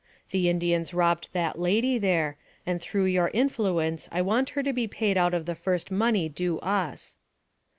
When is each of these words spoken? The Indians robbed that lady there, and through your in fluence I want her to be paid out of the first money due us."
The 0.31 0.49
Indians 0.49 0.95
robbed 0.95 1.29
that 1.33 1.59
lady 1.59 1.99
there, 1.99 2.35
and 2.65 2.81
through 2.81 3.05
your 3.05 3.27
in 3.27 3.51
fluence 3.51 4.09
I 4.11 4.23
want 4.23 4.49
her 4.57 4.63
to 4.63 4.73
be 4.73 4.87
paid 4.87 5.15
out 5.15 5.35
of 5.35 5.45
the 5.45 5.53
first 5.53 5.91
money 5.91 6.27
due 6.27 6.57
us." 6.61 7.17